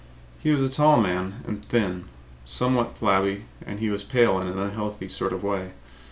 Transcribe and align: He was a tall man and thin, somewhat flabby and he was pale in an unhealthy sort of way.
He 0.39 0.49
was 0.49 0.67
a 0.67 0.73
tall 0.73 0.99
man 0.99 1.43
and 1.45 1.63
thin, 1.63 2.05
somewhat 2.43 2.97
flabby 2.97 3.45
and 3.63 3.79
he 3.79 3.91
was 3.91 4.03
pale 4.03 4.41
in 4.41 4.47
an 4.47 4.57
unhealthy 4.57 5.07
sort 5.07 5.31
of 5.31 5.43
way. 5.43 5.73